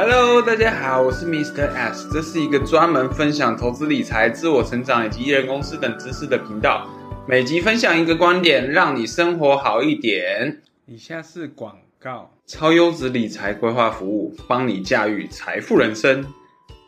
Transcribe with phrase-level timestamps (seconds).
[0.00, 1.72] Hello，大家好，我是 Mr.
[1.72, 6.88] S，这是一个专门分享投资理财、自我成长以及艺人公司等知识的频道。
[7.26, 10.62] 每集分享一个观点，让你生活好一点。
[10.86, 16.24] 以下是广告：超优质理财规划服务，帮你驾驭财富人生。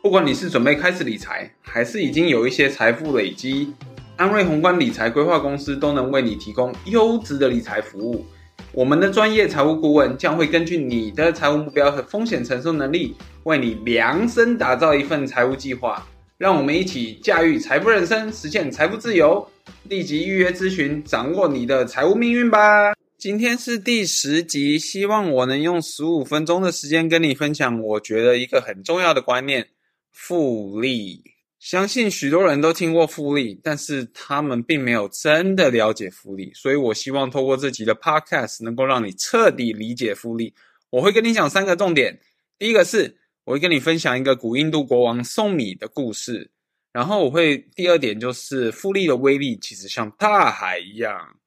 [0.01, 3.73] 不管你是准备开始理财，还是已经有一些财富累积，
[4.15, 8.25] 安瑞宏观理财规划公司都能为你提供优质的理财服务。
[8.73, 13.13] 我们的专业财务顾问将会根据你的财务目标和风险承受能力，
[13.43, 16.07] 为你量身打造一份财务计划。
[16.37, 19.45] 让我们一起驾驭财富人生，实现财富自由。
[19.83, 22.93] 立即预约咨询，掌握你的财务命运吧。
[23.17, 29.67] 今天是第十集，希望我能用十五分钟的时间跟你分享，我觉得一个很重要的观念：
[30.11, 31.30] 复利。
[31.61, 40.51] 相信许多人都听过复利，但是他们并没有真的了解复利，所以我希望透过这集的 podcast 能够让你彻底理解复利。
[40.89, 42.19] 我会跟你讲三个重点，
[42.57, 46.49] 第一个是我会跟你分享一个古印度国王送米的故事，
[46.91, 51.37] 然后我会第二点就是复利的威力其实像大海一样，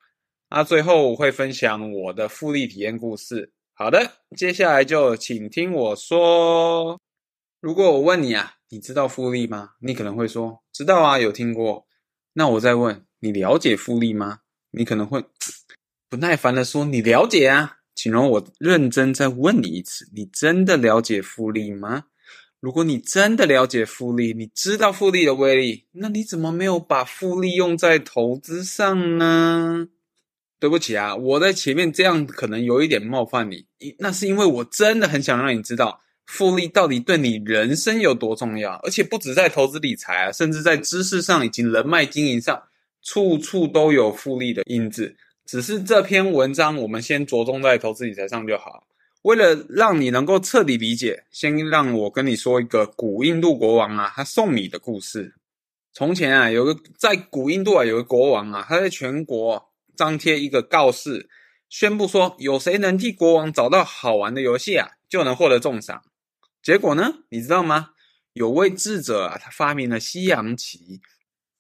[0.48, 3.52] 那最后我会分享我的复利体验故事。
[3.72, 7.00] 好的，接下来就请听我说。
[7.60, 9.74] 如果我问你啊，你知道复利吗？
[9.78, 11.86] 你可能会说知道啊，有听过。
[12.32, 14.40] 那我再问你，了解复利吗？
[14.72, 15.24] 你可能会
[16.10, 17.76] 不耐烦地说你了解啊。
[17.94, 22.06] 请容我认真再问你一次，你真的了解复利吗？
[22.58, 29.86] 如果你真的了解复利，你知道复利的威力，那你怎么没有把复利用在投资上呢？
[30.58, 33.68] 对不起啊，我在前面这样可能有一点冒犯你，
[34.00, 36.00] 那是因为我真的很想让你知道。
[36.26, 38.74] 复利到底对你人生有多重要？
[38.82, 42.62] 而且不止在投资理财啊，甚至在知识上以及人脉经营上，
[43.02, 45.16] 处处都有复利的影子。
[45.44, 48.86] 只是这篇文章我们先着重在投资理财上就好。
[49.22, 55.34] 为了让你能够彻底理解，先让我跟你说一个古印度国王啊，他送米的故事。
[55.92, 61.28] 从前啊，有个在古印度啊，有个国王啊，他在全国张贴一个告示，
[61.68, 66.02] 宣布说，有谁能替国王找到好玩的游戏啊，就能获得重赏。
[66.64, 67.12] 结果呢？
[67.28, 67.90] 你知道吗？
[68.32, 71.02] 有位智者啊，他发明了西洋棋。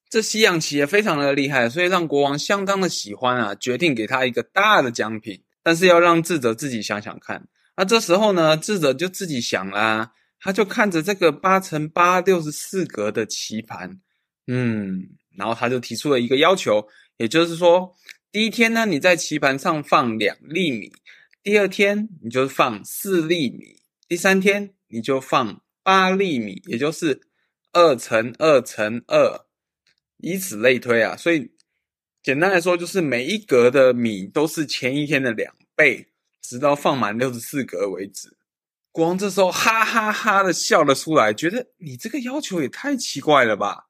[0.08, 5.44] 这西洋棋也非常的厉害，所以让国王相当的喜欢啊，决定给他一个大的奖品。
[5.62, 7.46] 但是要让智者自己想想看。
[7.76, 14.00] 那这时候呢，智者就自己想啦，他就看着这个八乘八六十四格的棋盘，
[14.46, 16.88] 嗯，然后他就提出了一个要求，
[17.18, 17.94] 也就是说，
[18.32, 20.88] 第一天呢，你在棋盘上放两粒米；
[21.42, 24.74] 第二天，你就放四粒米；第三天。
[24.94, 27.20] 你就放八粒米，也就是
[27.72, 29.44] 二乘二乘二，
[30.18, 31.16] 以此类推啊。
[31.16, 31.50] 所以
[32.22, 38.36] 简单来说，就是每一格的米都是前一天的两倍，直到放满六十四格为止。
[38.92, 43.88] 国王这时候哈哈哈的笑了出来，觉得你这个要求也太奇怪了吧。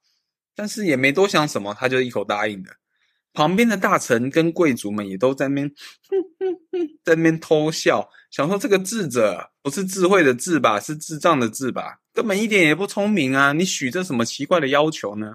[0.55, 2.71] 但是也没多想什么，他就一口答应的。
[3.35, 5.71] 旁边的大臣跟贵族们也都在那边，
[7.05, 13.53] 在那边偷笑，想说这个智者不是智慧的智吧，是智障的智吧，根本一点也不聪明啊！
[13.53, 15.35] 你许这什么奇怪的要求呢？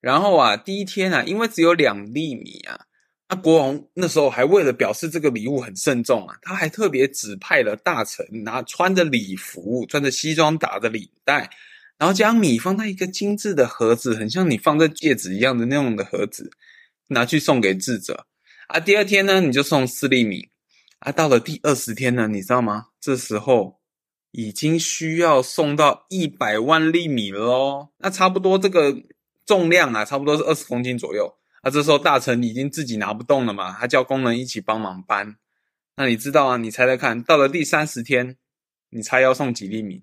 [0.00, 2.80] 然后啊，第一天啊，因为只有两粒米啊，
[3.28, 11.50] 那国王那时候还为了表示这个礼物很慎重啊，他还特别指派了大臣拿穿着礼服、穿着西装、打着领带，
[11.98, 16.50] 然后将米放在一个精致的盒子，很像你放在戒指一样的那种的盒子。
[17.08, 18.26] 拿去送给智者
[18.68, 20.48] 啊，第二天呢，你就送四粒米
[20.98, 21.12] 啊。
[21.12, 22.86] 到了第二十天呢，你知道吗？
[23.00, 23.80] 这时候
[24.32, 27.90] 已经需要送到一百万粒米了哦。
[27.98, 28.96] 那差不多这个
[29.44, 31.70] 重量啊，差不多是二十公斤左右啊。
[31.70, 35.36] 这时候大臣已经自己拿不动了嘛，他叫工人一起帮忙搬。
[35.94, 36.56] 那你知道啊？
[36.56, 38.36] 你猜猜看，到了第三十天，
[38.90, 40.02] 你猜要送几粒米？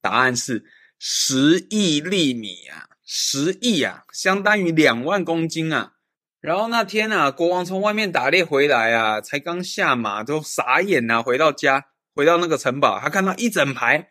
[0.00, 0.64] 答案是
[0.98, 5.92] 十亿粒米啊，十亿啊，相当于两万公斤啊。
[6.40, 11.22] 然后那天啊，国王从外面打猎回来啊，才刚下马都傻眼呐、啊。
[11.22, 14.08] 回到家，回到那个城堡，他看到一整排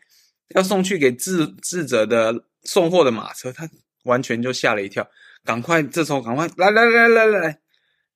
[0.49, 3.67] 要送去给智智者的送货的马车，他
[4.03, 5.07] 完全就吓了一跳。
[5.43, 7.59] 赶快，这时候赶快来来来来来，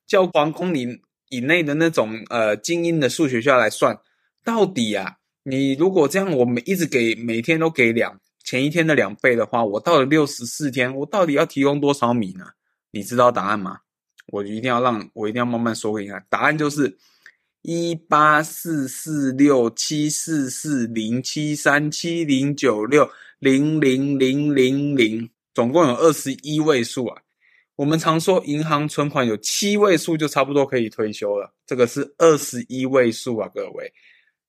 [0.06, 3.98] 叫皇宫里以内的那种呃精英的数学家来算，
[4.44, 12.45] 到底啊，你如果这样，我们一直给每天都给两前一天的两倍的话，我到了六十四天，我到底要提供多少米呢？
[12.92, 13.80] 你知道答案吗？
[14.27, 16.97] 我一定要让我一定要慢慢说给你看，答案就是
[17.61, 23.09] 一八四四六七四四零七三七零九六
[23.39, 27.21] 零零零零零，总共有二十一位数啊。
[27.75, 33.91] 我们常说银行存款有七位数就差不多可以退休了，这个是二十一位数啊，各位。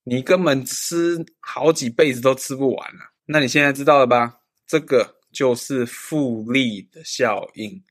[0.04, 3.00] 你根本吃好几辈子都吃不完了。
[3.24, 4.34] 那你现在知道了吧？
[4.66, 7.82] 这个就是复利的效应。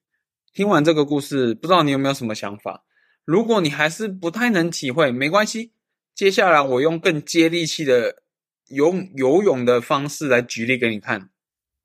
[0.53, 2.83] 听完这个故事，不知道你有没有什么想法？
[3.25, 5.71] 如果你还是不太能体会，没关系。
[6.13, 8.23] 接下来我用更接地气的
[8.67, 11.29] 游游泳的方式来举例给你看。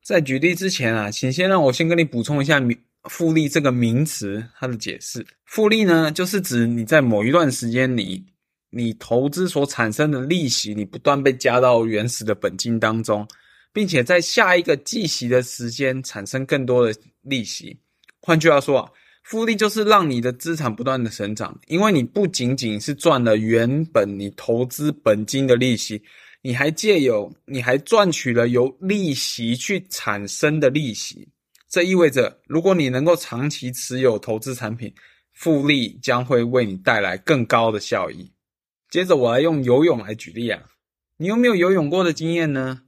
[0.04, 5.26] 在举例之前啊，请先让我先跟你补充一下名复利这个名词它的解释。
[5.46, 8.26] 复利呢，就是指你在某一段时间里，
[8.68, 13.26] 你投资所产生的利息，你不断被加到原始的本金当中，
[13.72, 17.80] 并且在下一个计息的时间产生更多的利息。
[18.20, 18.90] 换句话说啊，
[19.22, 26.02] 复利就是让你的资产不断的成长，因为你不仅仅是赚了原本你投资本金的利息，
[26.42, 31.28] 你还借有你还赚取了由利息去产生的利息。
[31.68, 34.92] 这意味着，如果你能够长期持有投资产品，
[35.32, 38.32] 复利将会为你带来更高的效益。
[38.90, 40.62] 接着，我来用游泳来举例啊，
[41.18, 42.82] 你有没有游泳过的经验呢？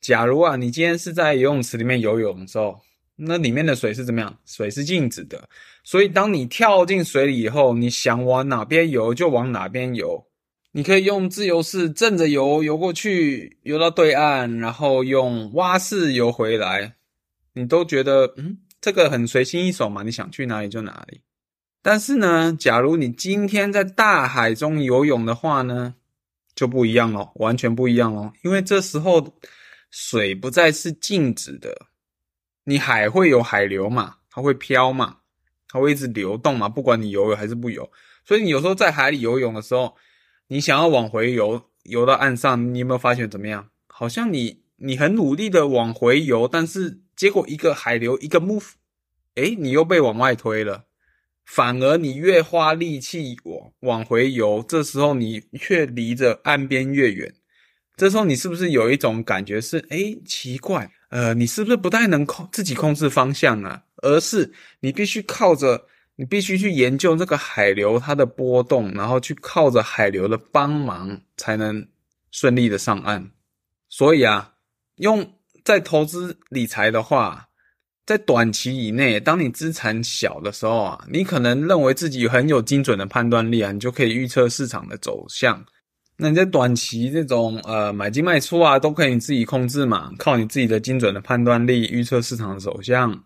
[0.00, 2.80] 假如啊，你今天是在游泳池里面游泳的时候。
[3.22, 4.38] 那里面的水是怎么样？
[4.46, 5.48] 水是静止的，
[5.84, 10.26] 所以当你跳进水里以后，你想往哪边游就往哪边游。
[10.72, 16.94] 你可以用自由式正着游，游过去，游到对岸，然后用蛙式游回来。
[17.54, 21.20] 你都觉得，嗯，这个很随心一手嘛，你想去哪里就哪里。
[21.82, 25.96] 但是呢，假如你今天在大海中游泳的话呢，
[26.54, 29.36] 就不一样了，完全不一样了，因为这时候
[29.90, 31.89] 水不再是静止的。
[32.64, 34.16] 你海会有海流嘛？
[34.30, 35.18] 它会飘嘛？
[35.68, 36.68] 它会一直流动嘛？
[36.68, 37.90] 不管你游泳还是不游，
[38.24, 39.96] 所以你有时候在海里游泳的时候，
[40.48, 43.68] 你想要往回游，游到岸上，你有没有发现怎么样？
[43.86, 48.70] 好像你你很努力的往回游，但是结果一个海流一个 move，
[49.34, 50.86] 诶，你又被往外推了。
[51.44, 57.34] 反而你越花力气往往回游，这时候你却离着岸边越远。
[57.96, 60.90] 这时候你是不是有一种感觉是，诶，奇怪。
[61.10, 63.82] 呃，你是不是不太能控自己控制方向啊？
[63.96, 65.86] 而是你必须靠着，
[66.16, 71.86] 你必须去研究这个海流它的波动，然后去靠着海流的帮忙，才能
[72.30, 73.30] 顺利的上岸。
[73.88, 74.54] 所以啊，
[74.96, 75.34] 用
[75.64, 77.48] 在投资理财的话，
[78.06, 85.64] 在短期以内，当你资产小的时候啊，你可能认为自己很有精准的判断力啊，你就可以预测市场的走向。
[86.20, 93.24] 那你在短期这种呃买进卖出啊，都可以自己控制嘛，靠你自己的精准的判断力预测市场的走向。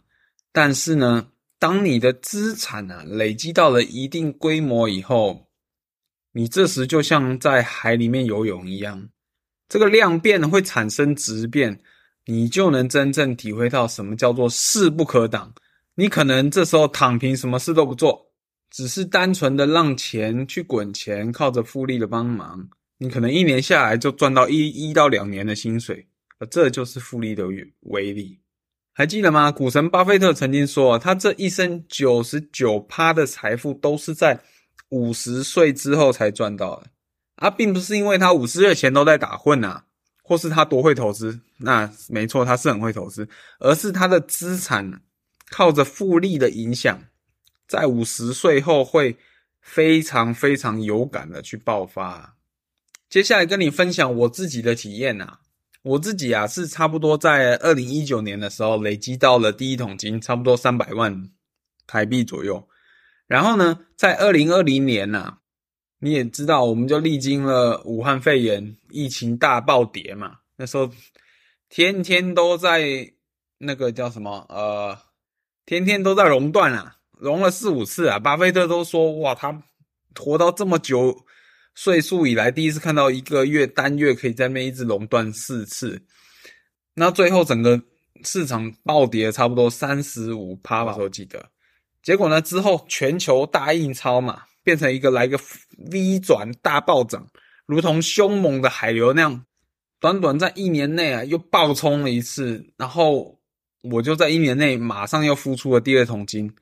[0.53, 1.27] 但是呢，
[1.59, 5.49] 当你的资产啊累积到了一定规模以后，
[6.33, 9.09] 你这时就像在海里面游泳一样，
[9.69, 11.81] 这个量变会产生质变，
[12.27, 15.53] 你就能真正体会到什么叫做势不可挡。
[15.97, 18.25] 你可能这时候躺平，什么事都不做，
[18.71, 22.69] 只是单纯的让钱去滚钱，靠着复利的帮忙。
[22.99, 26.07] 你可能一年下来就赚到一一到两年的薪水，
[26.39, 27.45] 而这就是复利的
[27.81, 28.41] 威力。
[28.93, 29.51] 还记得吗？
[29.51, 34.41] 股神巴菲特曾经说，他这一生九十九趴的财富都是在
[34.91, 36.87] 五十岁之后才赚到的，
[37.35, 39.87] 啊，并不是因为他五十岁前都在打混啊，
[40.23, 45.03] 或是他多会投资，那没错，他是很会投资，而是他的资产
[45.51, 47.03] 靠着复利的影响，
[47.67, 49.17] 在五十岁后会
[49.61, 52.34] 非常非常有感的去爆发。
[53.15, 55.39] 接下来跟你分享我自己的体验啊，
[55.83, 61.31] 我自己啊是差不多在二零一九年的时候累积到了第一桶金，差不多三百万
[61.87, 62.69] 台币左右。
[63.29, 65.39] 然后呢，在二零二零年呐、啊，
[66.01, 70.91] 你也知道，我们就历经了武汉肺炎疫情大暴跌嘛，那时候
[71.69, 73.13] 天天都在
[73.59, 74.99] 那个叫什么呃，
[75.65, 78.19] 天天都在熔断啊，熔了四五次啊。
[78.19, 79.63] 巴菲特都说哇，他
[80.19, 81.25] 活到这么久。
[81.75, 86.01] 岁数以来第一次看到一个月单月可以在那边一直熔断四次，
[86.95, 87.83] 那最后整个
[88.23, 91.51] 市场暴跌差不多三十五趴吧，我记得。
[92.03, 95.39] 结果呢，之后全球大印钞嘛，变成一个来个
[95.91, 97.27] V 转大暴涨，
[97.67, 99.45] 如同凶猛的海流那样，
[99.99, 103.41] 短短在一年内啊又暴冲了一次，然后
[103.83, 106.55] 我就在一年内马上又付出了第二桶金。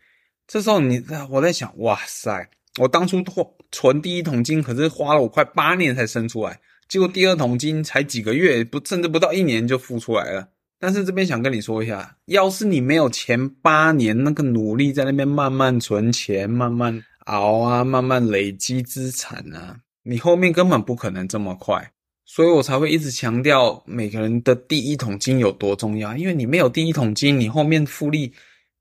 [0.47, 2.49] 这时候你我在想，哇塞！
[2.81, 3.23] 我当初
[3.71, 10.49] 存第一桶金，可是花了我快八年才生出来，结果第二桶金才几个月，不甚至不到一年就孵出来了。
[10.79, 21.93] 但是这边想跟你说一下，要是你没有前八年那个努力在那边慢慢存钱、慢慢熬啊、慢慢累积资产啊，你后面根本不可能这么快。
[22.25, 28.33] 所以我才会一直强调每个人的第一桶金有多重要，因为你没有第一桶金，你后面复利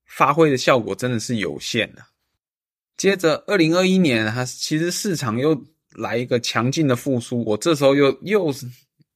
[0.06, 2.02] 发挥的效果真的是有限的。
[3.02, 5.60] 接着，二零二一年，它其实市场又
[5.96, 8.54] 来一个强劲的复苏，我这时候又又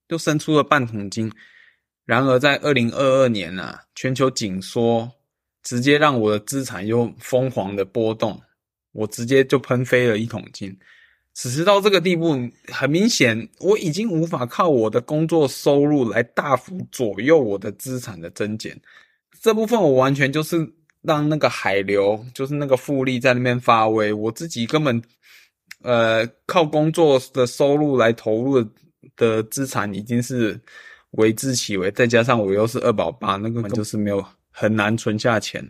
[0.07, 1.31] 又生出了半桶金。
[2.03, 5.07] 然而在二零二二年啊，全球紧缩
[5.61, 8.41] 直接让我的资产又疯狂的波动，
[8.91, 10.75] 我直接就喷飞了一桶金。
[11.35, 12.35] 此时到这个地步，
[12.69, 18.75] 很明显我已经无法靠我的工作收入来大幅左右我的资产的增减。
[19.39, 20.67] 这部分我完全就是
[21.05, 25.01] 让那个海流，就是那个复利在那边发威，我自己根本。
[25.81, 28.67] 呃，靠工作的收入来投入
[29.15, 30.59] 的资产已经是
[31.11, 35.63] 为之其微，再加上我又是二宝八，那个就是没有很难存下钱。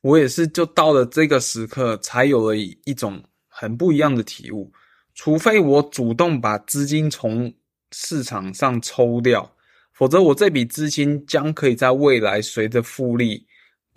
[0.00, 4.72] 我也是就到了这个时刻，才有了一种很不一样的体悟。
[5.14, 7.52] 除非我主动把资金从
[7.92, 9.52] 市场上抽掉，
[9.92, 13.45] 否则我这笔资金将可以在未来随着复利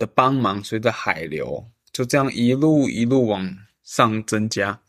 [0.00, 3.48] 的帮忙，随着海流，就这样一路一路往
[3.84, 4.80] 上增加。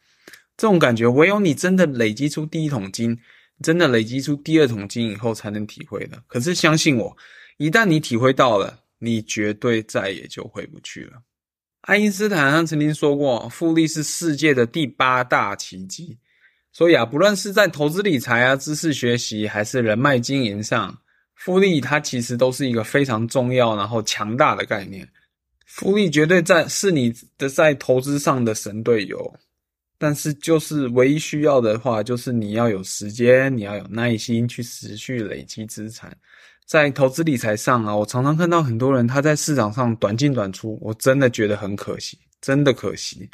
[0.56, 3.20] 这种感觉，唯有你真的累积出第一桶金，
[3.62, 6.24] 真的累积出第二桶金以后，才能体会的。
[6.27, 7.15] 可是相信我，
[7.58, 11.22] 一旦你体会到了，你绝对再也就回不去了。
[11.82, 16.18] 爱因斯坦他曾经说过，复利是世界的第八大奇迹。
[16.72, 20.98] 所以啊，不论是在投资理财啊、知识学习，还是人脉经营上，
[21.43, 25.07] 复利它其实都是一个非常重要然后强大的概念。
[25.65, 29.33] 复利绝对在是你的在投资上的神队友。
[29.98, 36.15] 但是，就是唯一需要的话，就是你要有时间，你要有耐心去持续累积资产。
[36.65, 43.29] 在投资理财上啊，我常常看到很多人他在市场上短进短出，我真的觉得很可惜，真的可惜，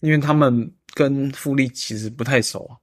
[0.00, 2.74] 因为他们跟复利其实不太熟啊。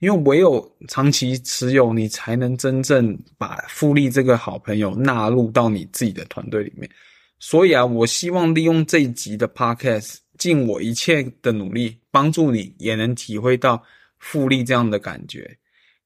[0.00, 6.90] 因为唯有长期持有，你才能真正把复利这个好朋友纳入到你自己的团队里面。
[7.38, 10.16] 所以啊，我希望利用这一集的 Podcast。
[10.40, 13.82] 尽我一切的努力，帮助你也能体会到
[14.20, 15.54] 复利这样的感觉。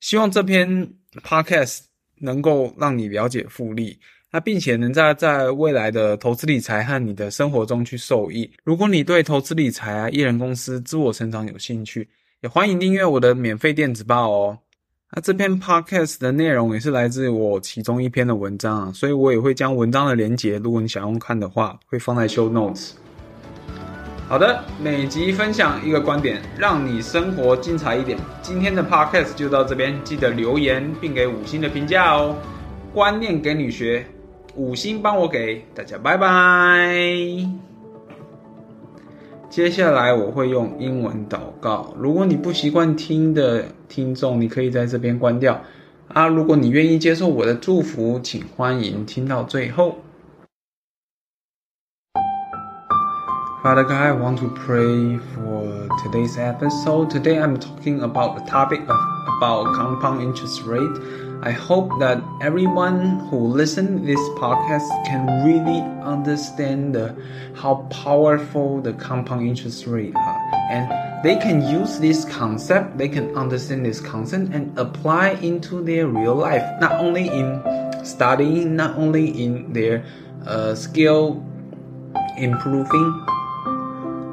[0.00, 0.66] 希望这篇
[1.22, 1.82] podcast
[2.18, 3.96] 能够让你了解复利，
[4.32, 8.50] 那并且能在在未来的投资理财和你的生活中去受益。
[8.64, 12.08] 如果你对投资理财啊、艺人公司、自我成长有兴趣，
[12.44, 14.58] 也欢迎订阅我的免费电子报哦。
[15.12, 22.90] 那这篇 podcast 的内容也是来自我其中一篇的文章啊，所以我也会将文章的连结，如果你想用看的话，会放在 show notes。
[24.28, 28.18] 好的，每集分享一个观点，让你生活精彩一点。
[28.42, 32.36] 今天的 podcast 就到这边，记得留言并给五星的评价哦。
[32.92, 34.04] 观念给你学，
[34.54, 37.63] 五星帮我给大家，拜拜。
[39.54, 45.62] 接下来我会用英文祷告，如果你不习惯听的听众，你可以在这边关掉
[46.08, 46.26] 啊。
[46.26, 49.98] 如果你愿意接受我的祝福，请欢迎听到最后。
[53.62, 57.10] Father I want to pray for today's episode.
[57.10, 58.98] Today I'm talking about the topic of
[59.38, 61.00] about compound interest rate.
[61.44, 67.14] I hope that everyone who listen this podcast can really understand the,
[67.54, 70.40] how powerful the compound interest rate are.
[70.70, 70.88] And
[71.22, 76.34] they can use this concept, they can understand this concept and apply into their real
[76.34, 76.64] life.
[76.80, 77.60] Not only in
[78.06, 80.02] studying, not only in their
[80.46, 81.44] uh, skill
[82.38, 83.26] improving,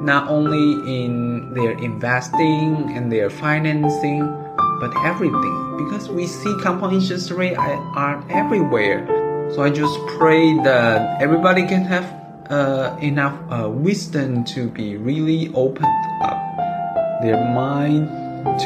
[0.00, 4.41] not only in their investing and their financing,
[4.82, 5.76] but everything.
[5.78, 9.06] Because we see compound interest rate are everywhere.
[9.54, 12.04] So I just pray that everybody can have
[12.50, 15.86] uh, enough uh, wisdom to be really open
[16.20, 18.10] up their mind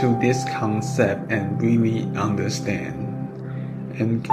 [0.00, 2.96] to this concept and really understand.
[4.00, 4.26] And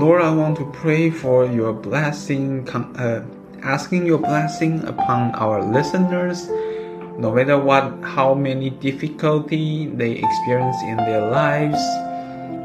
[0.00, 2.68] Lord, I want to pray for your blessing.
[2.68, 3.22] Uh,
[3.62, 6.50] asking your blessing upon our listeners,
[7.22, 11.78] no matter what, how many difficulty they experience in their lives,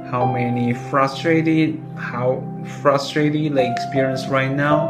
[0.10, 2.44] how many frustrated, how
[2.82, 4.90] frustrated they experience right now,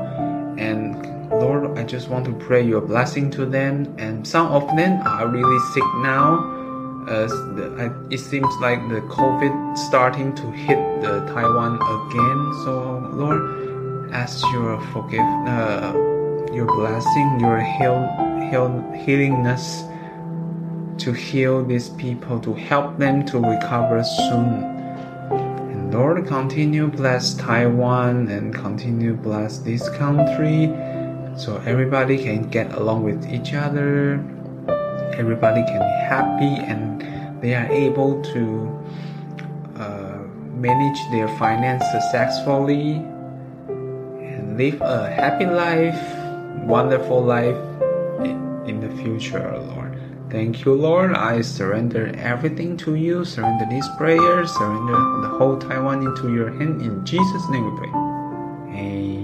[0.58, 3.94] and Lord, I just want to pray your blessing to them.
[3.98, 6.54] And some of them are really sick now.
[7.10, 12.40] As the, it seems like the COVID starting to hit the Taiwan again.
[12.64, 15.94] So Lord ask your forgive, uh,
[16.54, 19.84] your blessing, your heal, heal, healingness
[21.00, 24.64] to heal these people, to help them to recover soon.
[25.30, 30.68] And Lord, continue bless Taiwan and continue bless this country,
[31.38, 34.16] so everybody can get along with each other.
[35.14, 38.44] Everybody can be happy and they are able to
[39.76, 40.18] uh,
[40.54, 42.94] manage their finance successfully
[43.68, 46.02] and live a happy life,
[46.66, 47.58] wonderful life
[49.08, 49.98] future, Lord.
[50.30, 51.14] Thank you, Lord.
[51.14, 53.24] I surrender everything to you.
[53.24, 54.46] Surrender this prayer.
[54.46, 56.82] Surrender the whole Taiwan into your hand.
[56.82, 57.90] In Jesus' name we pray.
[57.90, 59.17] Amen.